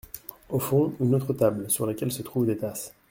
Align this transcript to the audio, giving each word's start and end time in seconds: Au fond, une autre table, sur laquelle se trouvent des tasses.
Au 0.49 0.57
fond, 0.57 0.95
une 0.99 1.13
autre 1.13 1.31
table, 1.31 1.69
sur 1.69 1.85
laquelle 1.85 2.11
se 2.11 2.23
trouvent 2.23 2.47
des 2.47 2.57
tasses. 2.57 2.91